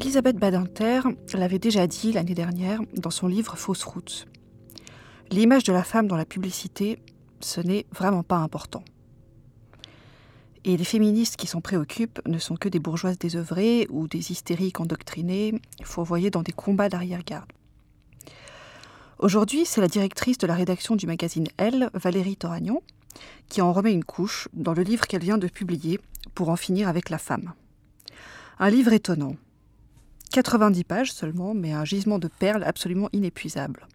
Elisabeth 0.00 0.36
Badinter 0.36 1.00
l'avait 1.34 1.58
déjà 1.58 1.88
dit 1.88 2.12
l'année 2.12 2.34
dernière 2.34 2.80
dans 2.94 3.10
son 3.10 3.26
livre 3.26 3.56
Fausse 3.56 3.82
route. 3.82 4.28
L'image 5.32 5.64
de 5.64 5.72
la 5.72 5.82
femme 5.82 6.06
dans 6.06 6.16
la 6.16 6.24
publicité, 6.24 7.00
ce 7.40 7.60
n'est 7.60 7.84
vraiment 7.90 8.22
pas 8.22 8.36
important. 8.36 8.84
Et 10.62 10.76
les 10.76 10.84
féministes 10.84 11.34
qui 11.34 11.48
s'en 11.48 11.60
préoccupent 11.60 12.20
ne 12.28 12.38
sont 12.38 12.54
que 12.54 12.68
des 12.68 12.78
bourgeoises 12.78 13.18
désœuvrées 13.18 13.88
ou 13.90 14.06
des 14.06 14.30
hystériques 14.30 14.78
endoctrinées, 14.78 15.60
fourvoyées 15.82 16.30
dans 16.30 16.42
des 16.42 16.52
combats 16.52 16.88
d'arrière-garde. 16.88 17.50
Aujourd'hui, 19.18 19.64
c'est 19.66 19.80
la 19.80 19.88
directrice 19.88 20.38
de 20.38 20.46
la 20.46 20.54
rédaction 20.54 20.94
du 20.94 21.08
magazine 21.08 21.48
Elle, 21.56 21.90
Valérie 21.92 22.36
Toragnon, 22.36 22.82
qui 23.48 23.62
en 23.62 23.72
remet 23.72 23.94
une 23.94 24.04
couche 24.04 24.46
dans 24.52 24.74
le 24.74 24.84
livre 24.84 25.08
qu'elle 25.08 25.24
vient 25.24 25.38
de 25.38 25.48
publier 25.48 25.98
pour 26.36 26.50
en 26.50 26.56
finir 26.56 26.86
avec 26.86 27.10
la 27.10 27.18
femme. 27.18 27.52
Un 28.60 28.70
livre 28.70 28.92
étonnant. 28.92 29.34
90 30.42 30.84
pages 30.84 31.12
seulement, 31.12 31.52
mais 31.52 31.72
un 31.72 31.84
gisement 31.84 32.20
de 32.20 32.28
perles 32.28 32.62
absolument 32.62 33.08
inépuisable. 33.12 33.88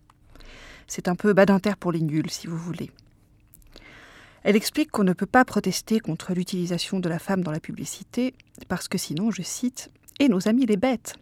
C'est 0.87 1.07
un 1.07 1.15
peu 1.15 1.31
badinter 1.31 1.77
pour 1.79 1.93
les 1.93 2.01
nuls, 2.01 2.29
si 2.29 2.47
vous 2.47 2.57
voulez. 2.57 2.91
Elle 4.43 4.57
explique 4.57 4.91
qu'on 4.91 5.05
ne 5.05 5.13
peut 5.13 5.25
pas 5.25 5.45
protester 5.45 6.01
contre 6.01 6.33
l'utilisation 6.33 6.99
de 6.99 7.07
la 7.07 7.17
femme 7.17 7.45
dans 7.45 7.51
la 7.51 7.61
publicité, 7.61 8.33
parce 8.67 8.89
que 8.89 8.97
sinon, 8.97 9.31
je 9.31 9.41
cite, 9.41 9.89
Et 10.19 10.27
nos 10.27 10.49
amis 10.49 10.65
les 10.65 10.75
bêtes 10.75 11.15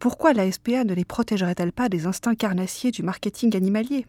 Pourquoi 0.00 0.32
la 0.32 0.50
SPA 0.50 0.82
ne 0.82 0.94
les 0.94 1.04
protégerait-elle 1.04 1.72
pas 1.72 1.88
des 1.88 2.06
instincts 2.06 2.34
carnassiers 2.34 2.90
du 2.90 3.04
marketing 3.04 3.56
animalier? 3.56 4.04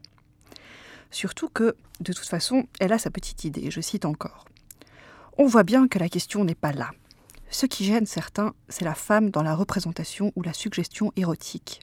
Surtout 1.12 1.50
que, 1.50 1.76
de 2.00 2.14
toute 2.14 2.28
façon, 2.28 2.66
elle 2.80 2.94
a 2.94 2.98
sa 2.98 3.12
petite 3.12 3.44
idée, 3.44 3.70
je 3.70 3.80
cite 3.80 4.06
encore. 4.06 4.46
On 5.38 5.46
voit 5.46 5.64
bien 5.64 5.88
que 5.88 6.00
la 6.00 6.10
question 6.10 6.44
n'est 6.44 6.56
pas 6.56 6.72
là. 6.72 6.90
Ce 7.50 7.66
qui 7.66 7.86
gêne 7.86 8.06
certains, 8.06 8.54
c'est 8.70 8.86
la 8.86 8.96
femme 8.96 9.30
dans 9.30 9.44
la 9.44 9.56
représentation 9.56 10.32
ou 10.36 10.42
la 10.42 10.54
suggestion 10.54 11.12
érotique. 11.16 11.82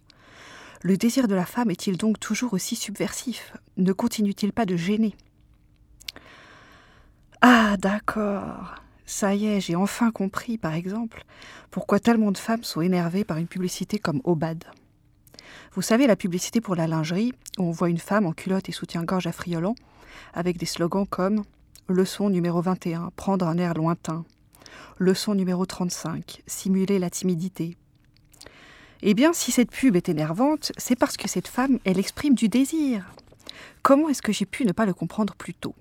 Le 0.82 0.96
désir 0.96 1.28
de 1.28 1.34
la 1.34 1.46
femme 1.46 1.70
est-il 1.70 1.96
donc 1.96 2.20
toujours 2.20 2.52
aussi 2.52 2.76
subversif? 2.76 3.54
Ne 3.78 3.92
continue-t-il 3.92 4.52
pas 4.52 4.66
de 4.66 4.76
gêner? 4.76 5.16
Ah, 7.40 7.76
d'accord. 7.78 8.74
Ça 9.06 9.34
y 9.34 9.46
est, 9.46 9.60
j'ai 9.60 9.76
enfin 9.76 10.10
compris, 10.10 10.58
par 10.58 10.74
exemple, 10.74 11.24
pourquoi 11.70 12.00
tellement 12.00 12.32
de 12.32 12.38
femmes 12.38 12.64
sont 12.64 12.80
énervées 12.80 13.24
par 13.24 13.38
une 13.38 13.46
publicité 13.46 13.98
comme 13.98 14.20
Obad. 14.24 14.64
Vous 15.72 15.82
savez, 15.82 16.06
la 16.06 16.16
publicité 16.16 16.60
pour 16.60 16.74
la 16.74 16.86
lingerie, 16.86 17.32
où 17.58 17.64
on 17.64 17.70
voit 17.70 17.90
une 17.90 17.98
femme 17.98 18.26
en 18.26 18.32
culotte 18.32 18.68
et 18.68 18.72
soutien-gorge 18.72 19.26
affriolant, 19.26 19.74
avec 20.32 20.56
des 20.56 20.66
slogans 20.66 21.06
comme 21.06 21.42
Leçon 21.88 22.30
numéro 22.30 22.62
21, 22.62 23.10
prendre 23.16 23.46
un 23.46 23.58
air 23.58 23.74
lointain. 23.74 24.24
Leçon 24.98 25.34
numéro 25.34 25.66
35, 25.66 26.42
simuler 26.46 26.98
la 26.98 27.10
timidité. 27.10 27.76
Eh 29.02 29.14
bien, 29.14 29.32
si 29.32 29.52
cette 29.52 29.70
pub 29.70 29.96
est 29.96 30.08
énervante, 30.08 30.72
c'est 30.78 30.96
parce 30.96 31.16
que 31.16 31.28
cette 31.28 31.48
femme, 31.48 31.78
elle 31.84 31.98
exprime 31.98 32.34
du 32.34 32.48
désir. 32.48 33.04
Comment 33.82 34.08
est-ce 34.08 34.22
que 34.22 34.32
j'ai 34.32 34.46
pu 34.46 34.64
ne 34.64 34.72
pas 34.72 34.86
le 34.86 34.94
comprendre 34.94 35.34
plus 35.34 35.54
tôt? 35.54 35.74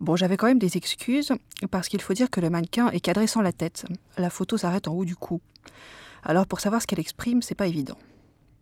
Bon, 0.00 0.16
j'avais 0.16 0.36
quand 0.36 0.46
même 0.46 0.58
des 0.58 0.76
excuses, 0.76 1.32
parce 1.70 1.88
qu'il 1.88 2.00
faut 2.00 2.14
dire 2.14 2.30
que 2.30 2.40
le 2.40 2.50
mannequin 2.50 2.90
est 2.90 3.00
cadré 3.00 3.26
sans 3.26 3.40
la 3.40 3.52
tête. 3.52 3.86
La 4.18 4.30
photo 4.30 4.56
s'arrête 4.56 4.88
en 4.88 4.94
haut 4.94 5.04
du 5.04 5.16
cou. 5.16 5.40
Alors 6.22 6.46
pour 6.46 6.60
savoir 6.60 6.82
ce 6.82 6.86
qu'elle 6.86 7.00
exprime, 7.00 7.42
c'est 7.42 7.54
pas 7.54 7.66
évident. 7.66 7.98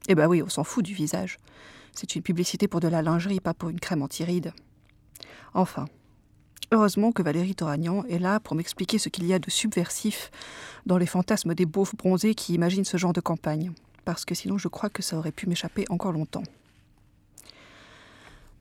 Eh 0.09 0.15
ben 0.15 0.27
oui, 0.29 0.43
on 0.43 0.49
s'en 0.49 0.65
fout 0.65 0.85
du 0.85 0.95
visage. 0.95 1.39
C'est 1.93 2.15
une 2.15 2.23
publicité 2.23 2.69
pour 2.69 2.81
de 2.81 2.89
la 2.89 3.03
lingerie, 3.03 3.41
pas 3.41 3.55
pour 3.55 3.71
une 3.71 3.81
crème 3.81 4.03
anti-rides. 4.03 4.53
Enfin, 5.55 5.87
heureusement 6.75 7.13
que 7.13 7.23
Valérie 7.23 7.55
Toragnan 7.55 8.05
est 8.09 8.19
là 8.19 8.41
pour 8.41 8.57
m'expliquer 8.57 8.99
ce 8.99 9.09
qu'il 9.09 9.27
y 9.27 9.33
a 9.33 9.39
de 9.39 9.51
subversif 9.51 10.31
dans 10.87 10.99
les 10.99 11.07
fantasmes 11.07 11.55
des 11.55 11.67
beaufs 11.67 11.95
bronzés 11.95 12.35
qui 12.35 12.55
imaginent 12.55 12.85
ce 12.85 12.97
genre 12.97 13.13
de 13.13 13.21
campagne, 13.21 13.73
parce 14.05 14.25
que 14.25 14.35
sinon 14.35 14.59
je 14.59 14.69
crois 14.69 14.91
que 14.91 15.03
ça 15.03 15.17
aurait 15.17 15.33
pu 15.33 15.49
m'échapper 15.49 15.85
encore 15.89 16.13
longtemps. 16.13 16.43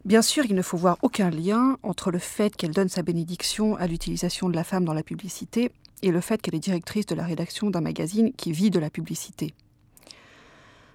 Bien 0.05 0.21
sûr, 0.21 0.45
il 0.45 0.55
ne 0.55 0.61
faut 0.61 0.77
voir 0.77 0.97
aucun 1.01 1.29
lien 1.29 1.77
entre 1.81 2.11
le 2.11 2.19
fait 2.19 2.55
qu'elle 2.55 2.71
donne 2.71 2.89
sa 2.89 3.03
bénédiction 3.03 3.75
à 3.77 3.87
l'utilisation 3.87 4.49
de 4.49 4.55
la 4.55 4.65
femme 4.65 4.83
dans 4.83 4.93
la 4.93 5.03
publicité 5.03 5.71
et 6.01 6.11
le 6.11 6.19
fait 6.19 6.41
qu'elle 6.41 6.55
est 6.55 6.59
directrice 6.59 7.05
de 7.05 7.15
la 7.15 7.25
rédaction 7.25 7.69
d'un 7.69 7.81
magazine 7.81 8.33
qui 8.33 8.51
vit 8.51 8.69
de 8.69 8.79
la 8.79 8.89
publicité. 8.89 9.53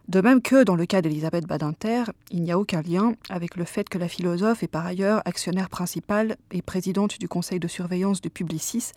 De 0.08 0.22
même 0.22 0.40
que 0.40 0.64
dans 0.64 0.74
le 0.74 0.86
cas 0.86 1.02
d'Elisabeth 1.02 1.46
Badinter, 1.46 2.04
il 2.30 2.42
n'y 2.42 2.50
a 2.50 2.58
aucun 2.58 2.80
lien 2.80 3.12
avec 3.28 3.56
le 3.56 3.64
fait 3.64 3.90
que 3.90 3.98
la 3.98 4.08
philosophe 4.08 4.62
est 4.62 4.68
par 4.68 4.86
ailleurs 4.86 5.20
actionnaire 5.26 5.68
principale 5.68 6.38
et 6.50 6.62
présidente 6.62 7.20
du 7.20 7.28
conseil 7.28 7.60
de 7.60 7.68
surveillance 7.68 8.22
de 8.22 8.30
Publicis, 8.30 8.92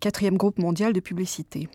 quatrième 0.00 0.36
groupe 0.36 0.58
mondial 0.58 0.92
de 0.92 1.00
publicité. 1.00 1.70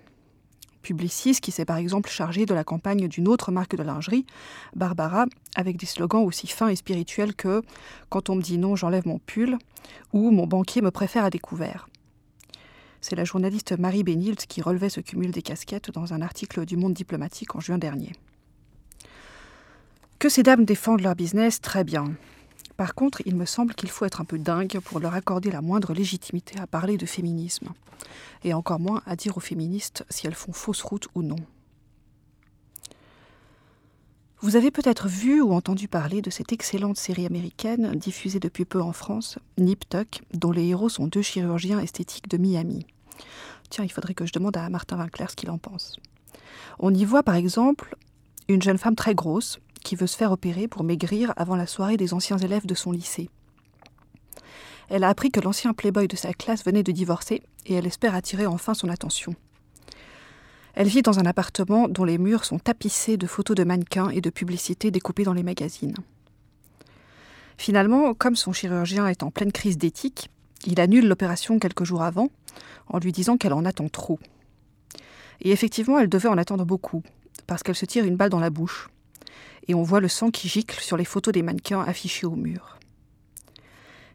Publicis 0.84 1.41
qui 1.41 1.52
s'est 1.52 1.66
par 1.66 1.78
exemple 1.78 2.12
chargé 2.12 2.46
de 2.46 2.53
la 2.53 2.63
campagne 2.63 3.08
d'une 3.08 3.28
autre 3.28 3.52
marque 3.52 3.75
de 3.75 3.81
lingerie, 3.81 4.28
Barbara, 4.75 5.25
avec 5.56 5.75
des 5.75 5.88
slogans 5.88 6.24
aussi 6.24 6.46
fins 6.46 6.69
et 6.69 6.75
spirituels 6.75 7.34
que 7.34 7.63
Quand 8.09 8.29
on 8.29 8.35
me 8.35 8.41
dit 8.44 8.59
non, 8.59 8.75
j'enlève 8.75 9.08
mon 9.08 9.18
pull 9.18 9.58
ou 10.13 10.29
Mon 10.29 10.46
banquier 10.46 10.84
me 10.84 10.91
préfère 10.91 11.25
à 11.25 11.31
découvert. 11.31 11.90
C'est 13.02 13.16
la 13.16 13.25
journaliste 13.25 13.79
Marie 13.79 14.03
Bénilt 14.03 14.46
qui 14.46 14.62
relevait 14.62 14.90
ce 14.90 15.02
cumul 15.02 15.31
des 15.31 15.41
casquettes 15.41 15.90
dans 15.90 16.13
un 16.13 16.22
article 16.22 16.66
du 16.66 16.78
Monde 16.78 16.94
diplomatique 16.94 17.56
en 17.56 17.59
juin 17.59 17.79
dernier. 17.79 18.12
Que 20.19 20.28
ces 20.28 20.44
dames 20.44 20.66
défendent 20.66 21.00
leur 21.00 21.16
business, 21.16 21.62
très 21.62 21.85
bien. 21.85 22.13
Par 22.75 22.94
contre, 22.94 23.22
il 23.25 23.38
me 23.38 23.46
semble 23.46 23.74
qu'il 23.74 23.90
faut 23.90 24.03
être 24.03 24.19
un 24.19 24.25
peu 24.25 24.38
dingue 24.38 24.80
pour 24.84 25.00
leur 25.00 25.13
accorder 25.13 25.50
la 25.50 25.62
moindre 25.62 25.94
légitimité 25.94 26.59
à 26.59 26.68
parler 26.68 26.97
de 26.97 27.06
féminisme, 27.06 27.69
et 28.44 28.53
encore 28.53 28.81
moins 28.81 29.02
à 29.06 29.16
dire 29.16 29.38
aux 29.38 29.41
féministes 29.41 30.06
si 30.09 30.28
elles 30.28 30.35
font 30.35 30.52
fausse 30.52 30.81
route 30.81 31.08
ou 31.16 31.22
non. 31.22 31.38
Vous 34.41 34.58
avez 34.58 34.72
peut-être 34.72 35.08
vu 35.08 35.41
ou 35.41 35.53
entendu 35.53 35.88
parler 35.88 36.22
de 36.22 36.29
cette 36.29 36.52
excellente 36.52 36.97
série 36.97 37.25
américaine 37.25 37.91
diffusée 37.96 38.41
depuis 38.41 38.66
peu 38.66 38.81
en 38.81 38.91
France, 38.91 39.40
Nip 39.58 39.88
Tuck, 39.88 40.22
dont 40.34 40.52
les 40.52 40.68
héros 40.68 40.90
sont 40.90 41.08
deux 41.08 41.22
chirurgiens 41.22 41.79
esthétiques 41.79 42.29
de 42.29 42.38
Miami. 42.38 42.85
Tiens, 43.69 43.85
il 43.85 43.91
faudrait 43.91 44.13
que 44.13 44.25
je 44.25 44.34
demande 44.34 44.58
à 44.58 44.69
Martin 44.69 44.97
Winkler 44.97 45.28
ce 45.29 45.38
qu'il 45.38 45.50
en 45.50 45.58
pense. 45.58 45.96
On 46.78 46.94
y 46.94 47.06
voit 47.06 47.24
par 47.24 47.35
exemple 47.35 47.96
une 48.50 48.62
jeune 48.62 48.78
femme 48.78 48.96
très 48.96 49.13
grosse, 49.13 49.59
qui 49.84 49.95
veut 49.95 50.07
se 50.07 50.17
faire 50.17 50.31
opérer 50.31 50.67
pour 50.67 50.84
maigrir 50.84 51.34
avant 51.35 51.56
la 51.56 51.67
soirée 51.67 51.97
des 51.97 52.13
anciens 52.13 52.38
élèves 52.38 52.66
de 52.66 52.75
son 52.75 52.91
lycée. 52.91 53.29
Elle 54.90 55.03
a 55.03 55.09
appris 55.09 55.31
que 55.31 55.40
l'ancien 55.40 55.73
playboy 55.73 56.07
de 56.07 56.16
sa 56.16 56.34
classe 56.34 56.66
venait 56.66 56.84
de 56.84 56.91
divorcer 56.91 57.41
et 57.66 57.75
elle 57.75 57.85
espère 57.85 58.16
attirer 58.16 58.47
enfin 58.47 58.73
son 58.73 58.90
attention. 58.90 59.35
Elle 60.73 60.88
vit 60.88 61.01
dans 61.01 61.19
un 61.19 61.25
appartement 61.25 61.88
dont 61.88 62.06
les 62.06 62.17
murs 62.17 62.45
sont 62.45 62.59
tapissés 62.59 63.17
de 63.17 63.28
photos 63.28 63.56
de 63.56 63.63
mannequins 63.63 64.09
et 64.09 64.22
de 64.22 64.29
publicités 64.29 64.91
découpées 64.91 65.23
dans 65.23 65.34
les 65.34 65.44
magazines. 65.44 65.96
Finalement, 67.57 68.13
comme 68.13 68.35
son 68.35 68.53
chirurgien 68.53 69.07
est 69.07 69.22
en 69.22 69.31
pleine 69.31 69.51
crise 69.51 69.78
d'éthique, 69.78 70.29
il 70.66 70.79
annule 70.79 71.07
l'opération 71.07 71.59
quelques 71.59 71.84
jours 71.84 72.01
avant 72.01 72.29
en 72.88 73.00
lui 73.00 73.11
disant 73.11 73.38
qu'elle 73.38 73.53
en 73.53 73.66
attend 73.66 73.90
trop. 73.90 74.19
Et 75.41 75.51
effectivement, 75.51 76.00
elle 76.00 76.09
devait 76.09 76.29
en 76.29 76.38
attendre 76.38 76.66
beaucoup, 76.66 77.03
parce 77.47 77.63
qu'elle 77.63 77.75
se 77.75 77.85
tire 77.85 78.06
une 78.06 78.16
balle 78.16 78.29
dans 78.29 78.40
la 78.40 78.50
bouche 78.50 78.90
et 79.67 79.75
on 79.75 79.83
voit 79.83 80.00
le 80.00 80.07
sang 80.07 80.31
qui 80.31 80.47
gicle 80.47 80.79
sur 80.79 80.97
les 80.97 81.05
photos 81.05 81.33
des 81.33 81.44
mannequins 81.44 81.81
affichés 81.81 82.25
au 82.25 82.35
mur. 82.35 82.79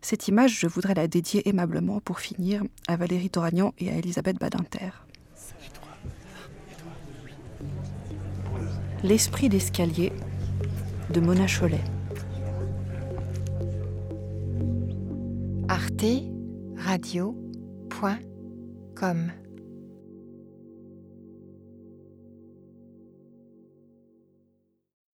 Cette 0.03 0.29
image, 0.29 0.59
je 0.59 0.67
voudrais 0.67 0.95
la 0.95 1.09
dédier 1.09 1.49
aimablement 1.49 2.01
pour 2.01 2.21
finir 2.21 2.63
à 2.89 2.97
Valérie 2.97 3.31
Toragnan 3.31 3.73
et 3.79 3.89
à 3.91 3.97
Elisabeth 3.97 4.39
Badinter. 4.39 4.91
L'esprit 9.03 9.49
d'escalier 9.49 10.13
de 11.11 11.21
Mona 11.21 11.47
Cholet. 11.47 11.81
Arte 15.69 16.05
Radio.com 16.77 17.41